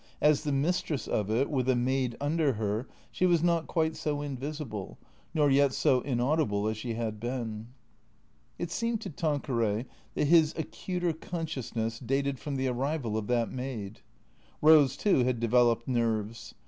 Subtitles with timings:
[0.19, 4.23] As the mistress of it, with a maid under her, she was not quite so
[4.23, 4.97] invisible,
[5.31, 7.67] nor yet so inaudible as she had been.
[8.57, 9.85] It seemed to Tanqueray
[10.15, 14.01] that his acuter consciousness dated from the arrival of that maid.
[14.63, 16.55] Eose, too, had developed nerves.